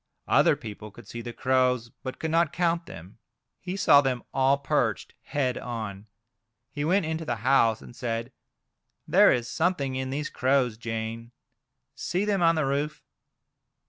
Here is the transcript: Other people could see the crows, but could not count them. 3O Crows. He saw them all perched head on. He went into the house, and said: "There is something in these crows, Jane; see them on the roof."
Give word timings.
Other 0.27 0.55
people 0.55 0.89
could 0.89 1.07
see 1.07 1.21
the 1.21 1.31
crows, 1.31 1.89
but 2.01 2.17
could 2.17 2.31
not 2.31 2.51
count 2.51 2.87
them. 2.87 3.07
3O 3.07 3.11
Crows. 3.21 3.27
He 3.59 3.77
saw 3.77 4.01
them 4.01 4.23
all 4.33 4.57
perched 4.57 5.13
head 5.25 5.59
on. 5.59 6.07
He 6.71 6.83
went 6.83 7.05
into 7.05 7.23
the 7.23 7.35
house, 7.45 7.83
and 7.83 7.95
said: 7.95 8.31
"There 9.07 9.31
is 9.31 9.47
something 9.47 9.95
in 9.95 10.09
these 10.09 10.31
crows, 10.31 10.75
Jane; 10.79 11.33
see 11.93 12.25
them 12.25 12.41
on 12.41 12.55
the 12.55 12.65
roof." 12.65 13.03